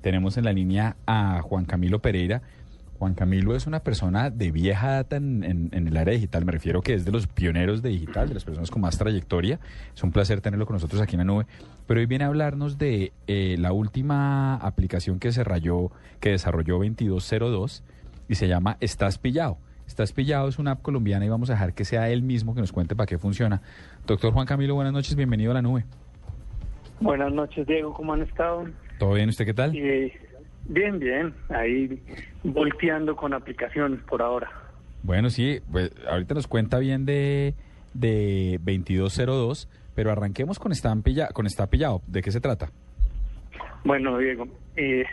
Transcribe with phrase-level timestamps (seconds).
[0.00, 2.42] Tenemos en la línea a Juan Camilo Pereira.
[2.98, 6.44] Juan Camilo es una persona de vieja data en, el área digital.
[6.44, 9.58] Me refiero que es de los pioneros de digital, de las personas con más trayectoria.
[9.94, 11.46] Es un placer tenerlo con nosotros aquí en la nube.
[11.86, 15.90] Pero hoy viene a hablarnos de eh, la última aplicación que, se rayó,
[16.20, 17.82] que desarrolló 2202
[18.28, 19.58] y se llama Estás Pillado.
[19.86, 22.60] Estás Pillado es una app colombiana y vamos a dejar que sea él mismo que
[22.60, 23.62] nos cuente para qué funciona.
[24.06, 25.84] Doctor Juan Camilo, buenas noches, bienvenido a la nube.
[27.00, 28.66] Buenas noches, Diego, ¿cómo han estado?
[29.00, 29.30] ¿Todo bien?
[29.30, 29.72] ¿Usted qué tal?
[29.72, 31.98] bien, bien, ahí
[32.44, 34.50] volteando con aplicaciones por ahora.
[35.02, 37.54] Bueno, sí, pues ahorita nos cuenta bien de,
[37.94, 42.02] de 2202, pero arranquemos con Está Pillado, con Está Pillado.
[42.06, 42.72] ¿De qué se trata?
[43.84, 45.06] Bueno, Diego, eh,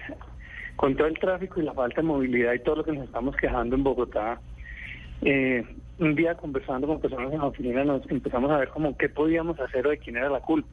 [0.75, 3.37] con todo el tráfico y la falta de movilidad y todo lo que nos estamos
[3.37, 4.41] quejando en Bogotá,
[5.21, 5.63] eh,
[5.99, 9.57] un día conversando con personas en la oficina nos empezamos a ver como qué podíamos
[9.61, 10.67] hacer o de quién era la culpa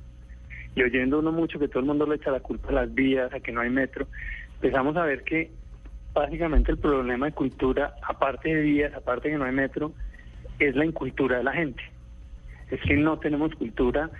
[0.74, 3.32] y oyendo uno mucho que todo el mundo le echa la culpa a las vías,
[3.32, 4.06] a que no hay metro,
[4.56, 5.50] empezamos a ver que
[6.12, 9.92] básicamente el problema de cultura, aparte de vías, aparte de que no hay metro,
[10.58, 11.82] es la incultura de la gente.
[12.70, 14.10] Es que no tenemos cultura,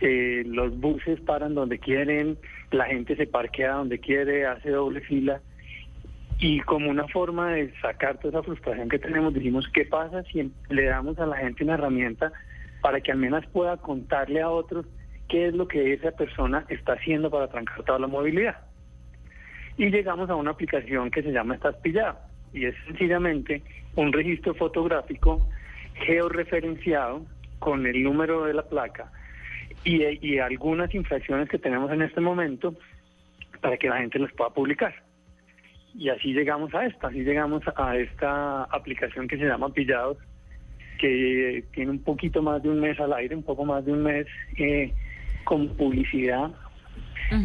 [0.00, 2.38] eh, los buses paran donde quieren,
[2.70, 5.40] la gente se parquea donde quiere, hace doble fila.
[6.38, 10.50] Y como una forma de sacar toda esa frustración que tenemos, dijimos, ¿qué pasa si
[10.70, 12.32] le damos a la gente una herramienta
[12.80, 14.86] para que al menos pueda contarle a otros
[15.30, 18.56] qué es lo que esa persona está haciendo para trancar toda la movilidad.
[19.78, 22.18] Y llegamos a una aplicación que se llama Estás Pillado
[22.52, 23.62] y es sencillamente
[23.96, 25.46] un registro fotográfico
[25.94, 27.24] georreferenciado
[27.60, 29.12] con el número de la placa
[29.84, 32.74] y, y algunas infracciones que tenemos en este momento
[33.60, 34.94] para que la gente las pueda publicar.
[35.94, 40.18] Y así llegamos a esta, así llegamos a esta aplicación que se llama Pillados,
[40.98, 44.02] que tiene un poquito más de un mes al aire, un poco más de un
[44.02, 44.92] mes eh,
[45.50, 46.52] con publicidad,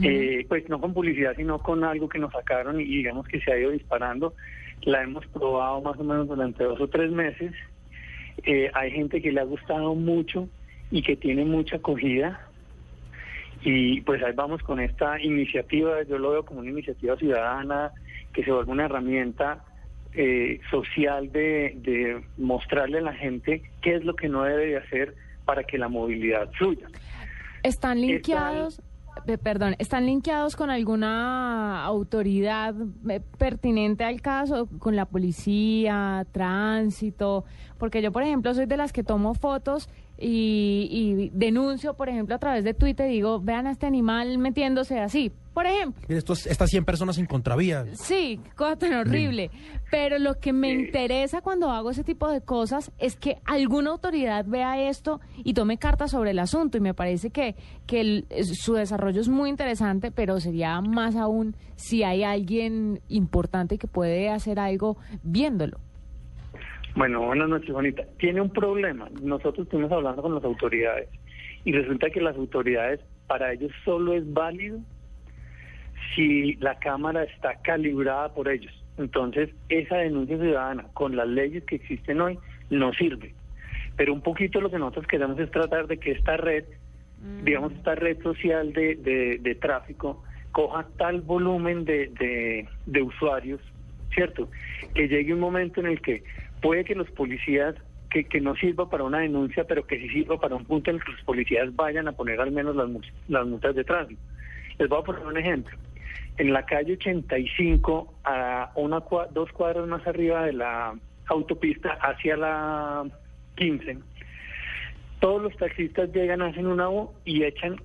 [0.03, 3.51] eh, pues no con publicidad, sino con algo que nos sacaron y digamos que se
[3.51, 4.35] ha ido disparando.
[4.83, 7.51] La hemos probado más o menos durante dos o tres meses.
[8.43, 10.47] Eh, hay gente que le ha gustado mucho
[10.91, 12.47] y que tiene mucha acogida.
[13.63, 17.91] Y pues ahí vamos con esta iniciativa, yo lo veo como una iniciativa ciudadana
[18.33, 19.65] que se vuelve una herramienta
[20.13, 24.77] eh, social de, de mostrarle a la gente qué es lo que no debe de
[24.77, 26.87] hacer para que la movilidad fluya.
[27.65, 28.79] ¿Están linkeados?
[29.41, 32.75] Perdón, ¿están linkeados con alguna autoridad
[33.09, 37.43] eh, pertinente al caso, con la policía, tránsito?
[37.79, 42.39] Porque yo, por ejemplo, soy de las que tomo fotos y, denuncio, por ejemplo, a
[42.39, 46.03] través de Twitter, digo, vean a este animal metiéndose así, por ejemplo.
[46.07, 47.85] Estos, estas 100 personas en contravía.
[47.93, 49.51] Sí, cosa tan horrible.
[49.91, 54.45] Pero lo que me interesa cuando hago ese tipo de cosas es que alguna autoridad
[54.45, 56.77] vea esto y tome cartas sobre el asunto.
[56.77, 57.55] Y me parece que,
[57.85, 63.87] que su desarrollo es muy interesante, pero sería más aún si hay alguien importante que
[63.87, 65.79] puede hacer algo viéndolo.
[66.95, 68.03] Bueno, buenas noches, Bonita.
[68.19, 69.09] Tiene un problema.
[69.21, 71.09] Nosotros estuvimos hablando con las autoridades
[71.65, 74.79] y resulta que las autoridades, para ellos solo es válido
[76.15, 78.71] si la Cámara está calibrada por ellos.
[78.97, 82.39] Entonces, esa denuncia ciudadana con las leyes que existen hoy
[82.69, 83.33] no sirve.
[83.97, 86.63] Pero un poquito lo que nosotros queremos es tratar de que esta red,
[87.21, 87.43] mm.
[87.43, 88.95] digamos, esta red social de,
[89.41, 90.23] de, tráfico,
[90.53, 93.59] coja tal volumen de, de usuarios,
[94.13, 94.49] ¿cierto?
[94.93, 96.23] Que llegue un momento en el que
[96.61, 97.75] puede que los policías,
[98.09, 100.97] que, que no sirva para una denuncia, pero que sí sirva para un punto en
[100.97, 102.89] el que los policías vayan a poner al menos las,
[103.27, 104.21] las multas de tránsito.
[104.77, 105.77] Les voy a poner un ejemplo.
[106.37, 109.01] En la calle 85, a una,
[109.31, 110.93] dos cuadras más arriba de la
[111.27, 113.05] autopista hacia la
[113.55, 113.97] 15,
[115.19, 117.77] todos los taxistas llegan, hacen una U y echan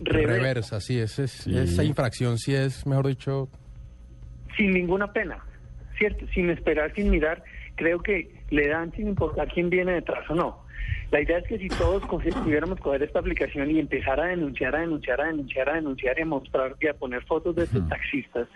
[0.00, 0.34] reversa.
[0.34, 3.48] Reversa, sí, es, esa infracción sí es, mejor dicho...
[4.56, 5.38] Sin ninguna pena,
[5.96, 6.26] ¿cierto?
[6.34, 7.44] Sin esperar, sin mirar
[7.78, 10.64] creo que le dan sin importar quién viene detrás o no.
[11.10, 14.80] La idea es que si todos pudiéramos coger esta aplicación y empezar a denunciar, a
[14.80, 18.46] denunciar, a denunciar, a denunciar y a mostrar y a poner fotos de estos taxistas,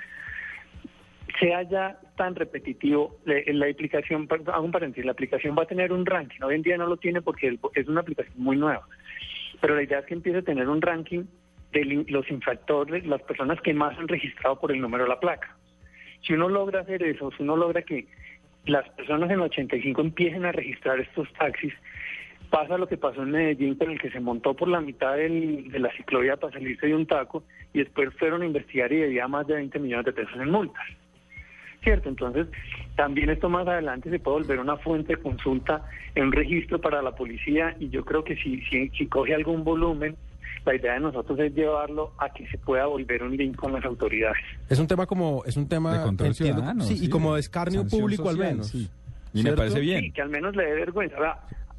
[1.40, 6.04] sea ya tan repetitivo, la aplicación, hago un paréntesis, la aplicación va a tener un
[6.04, 6.42] ranking.
[6.42, 8.86] Hoy en día no lo tiene porque es una aplicación muy nueva.
[9.60, 11.24] Pero la idea es que empiece a tener un ranking
[11.72, 15.56] de los infractores, las personas que más han registrado por el número de la placa.
[16.26, 18.06] Si uno logra hacer eso, si uno logra que
[18.66, 21.74] las personas en el 85 empiecen a registrar estos taxis,
[22.50, 25.78] pasa lo que pasó en Medellín con el que se montó por la mitad de
[25.78, 29.46] la ciclovía para salirse de un taco y después fueron a investigar y debía más
[29.46, 30.84] de 20 millones de pesos en multas.
[31.82, 32.08] ¿Cierto?
[32.08, 32.46] Entonces,
[32.94, 35.84] también esto más adelante se puede volver una fuente de consulta
[36.14, 39.64] en un registro para la policía y yo creo que si, si, si coge algún
[39.64, 40.14] volumen,
[40.64, 43.84] la idea de nosotros es llevarlo a que se pueda volver un link con las
[43.84, 44.42] autoridades.
[44.68, 47.86] Es un tema como, es un tema de control ciudadano, sí, y como de escarnio
[47.86, 48.74] público al menos.
[48.74, 50.02] Y me parece bien.
[50.02, 51.16] Sí, que al menos le dé vergüenza.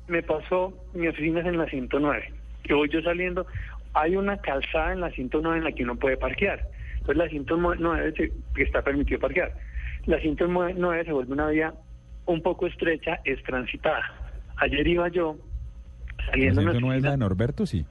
[0.08, 2.34] me pasó, mi oficina es en la 109,
[2.64, 3.46] que voy yo saliendo,
[3.94, 6.68] hay una calzada en la 109 en la que uno puede parquear.
[6.94, 9.54] Entonces la 109 que está permitido parquear.
[10.06, 11.74] La 109 se vuelve una vía
[12.26, 14.04] un poco estrecha, es transitada.
[14.58, 15.38] Ayer iba yo
[16.26, 16.62] saliendo...
[16.62, 17.66] ¿La 109 es la de Norberto?
[17.66, 17.86] Sí.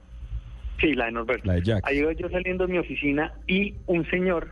[0.79, 1.47] Sí, la de Norberto.
[1.47, 1.87] La de Jack.
[1.87, 4.51] Ahí iba yo saliendo de mi oficina y un señor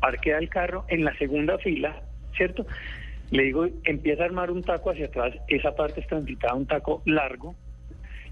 [0.00, 2.02] parquea el carro en la segunda fila,
[2.36, 2.66] ¿cierto?
[3.30, 7.02] Le digo, empieza a armar un taco hacia atrás, esa parte es transitada, un taco
[7.04, 7.54] largo,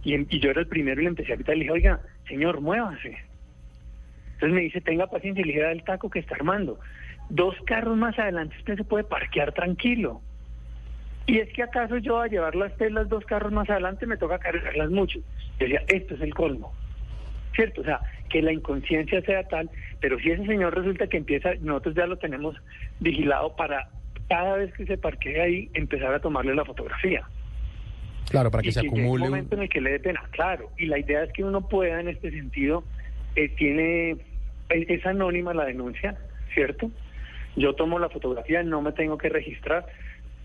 [0.03, 3.17] y, yo era el primero y le empecé a quitar, le dije, oiga, señor, muévase.
[4.35, 6.79] Entonces me dice, tenga paciencia, y le dije, el taco que está armando.
[7.29, 10.21] Dos carros más adelante usted se puede parquear tranquilo.
[11.27, 14.39] Y es que acaso yo a llevar las telas dos carros más adelante me toca
[14.39, 15.19] cargarlas mucho.
[15.59, 16.73] Yo decía, esto es el colmo.
[17.57, 17.81] ¿Cierto?
[17.81, 19.71] O sea, que la inconsciencia sea tal,
[20.01, 22.55] pero si ese señor resulta que empieza, nosotros ya lo tenemos
[23.01, 23.89] vigilado para
[24.29, 27.27] cada vez que se parquee ahí empezar a tomarle la fotografía.
[28.31, 29.25] Claro, para que se acumule.
[29.25, 30.71] un momento en el que le dé pena, claro.
[30.77, 32.85] Y la idea es que uno pueda en este sentido,
[33.37, 34.17] eh, tiene,
[34.69, 36.19] es anónima la denuncia,
[36.53, 36.91] ¿cierto?
[37.55, 39.87] Yo tomo la fotografía, no me tengo que registrar.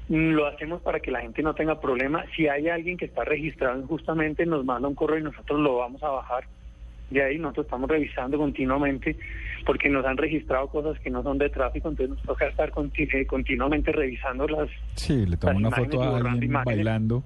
[0.09, 2.25] Lo hacemos para que la gente no tenga problema.
[2.35, 6.03] Si hay alguien que está registrado injustamente, nos manda un correo y nosotros lo vamos
[6.03, 6.45] a bajar.
[7.11, 9.17] De ahí nosotros estamos revisando continuamente
[9.65, 13.25] porque nos han registrado cosas que no son de tráfico, entonces nos toca estar eh,
[13.27, 14.69] continuamente revisando las.
[14.95, 17.23] Sí, le tomo una foto a alguien bailando.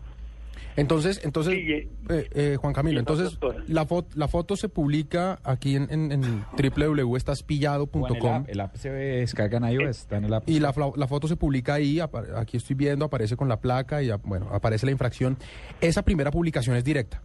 [0.77, 3.37] Entonces, entonces eh, eh, Juan Camilo, entonces
[3.67, 8.45] la, foto, la foto se publica aquí en, en, en www.estaspillado.com.
[8.47, 10.43] El, app se descarga en iOS, está en el app.
[10.47, 11.99] Y la, la, foto se publica ahí,
[12.35, 15.37] aquí estoy viendo, aparece con la placa y bueno, aparece la infracción.
[15.79, 17.21] Esa primera publicación es directa.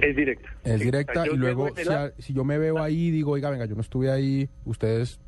[0.00, 0.48] Es directa.
[0.64, 1.68] Es directa y luego
[2.18, 2.84] si, yo me veo ah.
[2.84, 5.20] ahí digo, oiga, venga, yo no estuve ahí, ustedes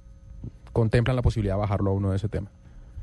[0.72, 2.50] contemplan la posibilidad de bajarlo a uno de ese tema.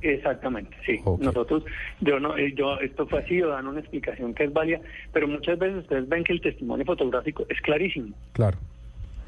[0.01, 0.99] Exactamente, sí.
[1.19, 1.63] Nosotros,
[1.99, 4.79] yo no, eh, yo esto fue así, dan una explicación que es válida,
[5.11, 8.15] pero muchas veces ustedes ven que el testimonio fotográfico es clarísimo.
[8.31, 8.57] Claro.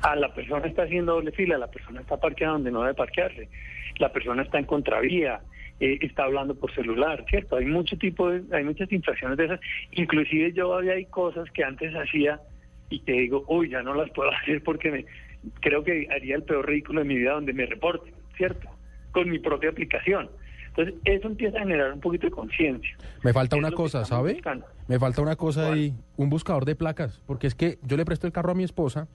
[0.01, 3.49] A la persona está haciendo doble fila, la persona está parqueada donde no debe parquearse,
[3.99, 5.41] la persona está en contravía,
[5.81, 7.55] eh, está hablando por celular, ¿cierto?
[7.55, 9.59] Hay mucho tipo de, hay muchas infracciones de esas.
[9.93, 12.39] Inclusive yo había hay cosas que antes hacía
[12.91, 15.05] y te digo, uy, ya no las puedo hacer porque me,
[15.59, 18.69] creo que haría el peor ridículo de mi vida donde me reporte, ¿cierto?
[19.11, 20.29] Con mi propia aplicación.
[20.67, 22.95] Entonces, eso empieza a generar un poquito de conciencia.
[23.23, 24.39] Me falta una cosa, ¿sabe?
[24.87, 28.27] Me falta una cosa ahí, un buscador de placas, porque es que yo le presto
[28.27, 29.07] el carro a mi esposa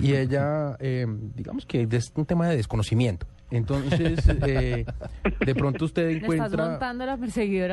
[0.00, 1.06] y ella, eh,
[1.36, 3.26] digamos que es un tema de desconocimiento.
[3.50, 4.84] Entonces, eh,
[5.44, 6.78] de pronto usted encuentra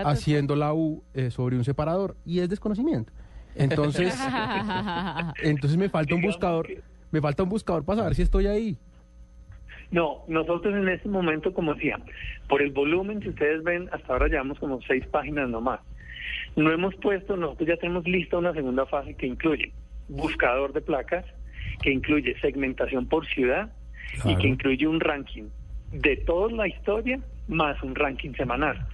[0.06, 3.12] haciendo la U eh, sobre un separador y es desconocimiento.
[3.56, 4.18] Entonces,
[5.44, 6.68] entonces me falta un buscador,
[7.12, 8.78] me falta un buscador para saber si estoy ahí.
[9.92, 12.00] No, nosotros en este momento, como decía,
[12.50, 15.80] por el volumen que ustedes ven, hasta ahora llevamos como seis páginas nomás.
[16.56, 19.74] No hemos puesto, nosotros ya tenemos lista una segunda fase que incluye
[20.08, 21.26] buscador de placas,
[21.82, 23.72] que incluye segmentación por ciudad
[24.24, 25.50] y que incluye un ranking
[26.02, 28.86] de toda la historia más un ranking semanal.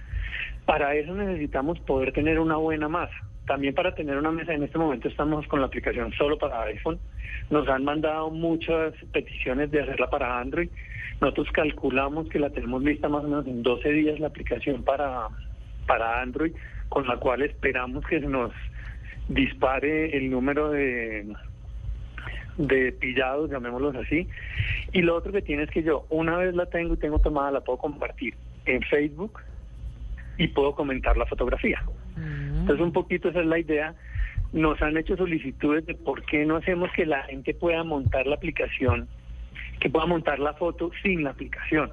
[0.66, 3.14] Para eso necesitamos poder tener una buena masa.
[3.46, 7.00] También para tener una mesa, en este momento estamos con la aplicación solo para iPhone.
[7.50, 10.68] Nos han mandado muchas peticiones de hacerla para Android.
[11.20, 15.26] Nosotros calculamos que la tenemos lista más o menos en 12 días la aplicación para,
[15.86, 16.52] para Android,
[16.88, 18.52] con la cual esperamos que se nos
[19.28, 21.26] dispare el número de,
[22.56, 24.28] de pillados, llamémoslos así.
[24.92, 27.50] Y lo otro que tiene es que yo, una vez la tengo y tengo tomada,
[27.50, 28.34] la puedo compartir
[28.66, 29.40] en Facebook
[30.38, 31.82] y puedo comentar la fotografía.
[32.16, 32.60] Mm.
[32.60, 33.94] Entonces, un poquito esa es la idea.
[34.52, 38.36] Nos han hecho solicitudes de por qué no hacemos que la gente pueda montar la
[38.36, 39.08] aplicación,
[39.80, 41.90] que pueda montar la foto sin la aplicación.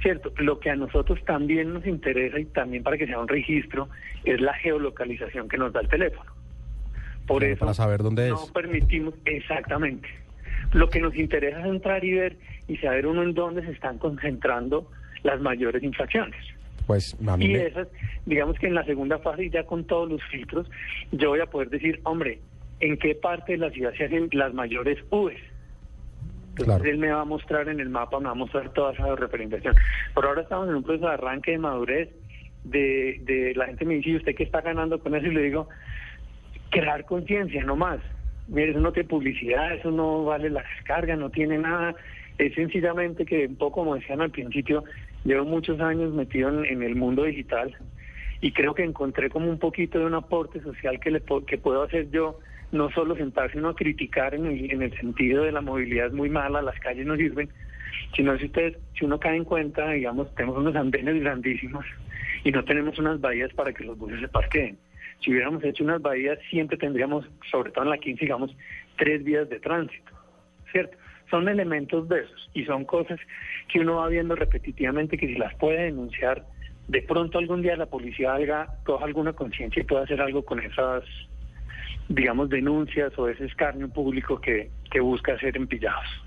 [0.00, 3.88] Cierto, lo que a nosotros también nos interesa y también para que sea un registro
[4.24, 6.35] es la geolocalización que nos da el teléfono.
[7.26, 10.08] Por eso para saber dónde no permitimos exactamente.
[10.72, 12.36] Lo que nos interesa es entrar y ver
[12.68, 14.90] y saber uno en dónde se están concentrando
[15.22, 16.36] las mayores infracciones.
[16.86, 17.88] Pues Y esas,
[18.26, 20.70] digamos que en la segunda fase, ya con todos los filtros,
[21.10, 22.38] yo voy a poder decir, hombre,
[22.78, 25.32] ¿en qué parte de la ciudad se hacen las mayores U's?
[26.58, 29.14] Entonces él me va a mostrar en el mapa, me va a mostrar toda esa
[29.16, 29.74] representación.
[30.14, 32.08] Por ahora estamos en un proceso de arranque de madurez,
[32.64, 35.26] de, de la gente me dice, ¿y usted qué está ganando con eso?
[35.26, 35.68] Y le digo,
[36.70, 38.00] crear conciencia, no más.
[38.48, 41.94] Mire, eso no tiene publicidad, eso no vale la descarga, no tiene nada.
[42.38, 44.84] Es sencillamente que, un poco como decían al principio,
[45.24, 47.74] llevo muchos años metido en, el mundo digital
[48.40, 51.82] y creo que encontré como un poquito de un aporte social que, le, que puedo
[51.82, 52.38] hacer yo
[52.72, 56.12] no solo sentarse uno a criticar en el, en el sentido de la movilidad es
[56.12, 57.48] muy mala, las calles no sirven,
[58.14, 61.84] sino si ustedes, si uno cae en cuenta, digamos, tenemos unos andenes grandísimos
[62.44, 64.78] y no tenemos unas bahías para que los buses se parqueen.
[65.20, 68.56] Si hubiéramos hecho unas bahías, siempre tendríamos, sobre todo en la 15, digamos,
[68.96, 70.12] tres vías de tránsito,
[70.70, 70.96] ¿cierto?
[71.30, 73.18] Son elementos de esos y son cosas
[73.68, 76.44] que uno va viendo repetitivamente que si las puede denunciar,
[76.88, 80.60] de pronto algún día la policía haga, coja alguna conciencia y pueda hacer algo con
[80.60, 81.02] esas,
[82.08, 86.25] digamos, denuncias o ese escarnio público que, que busca hacer en pillados.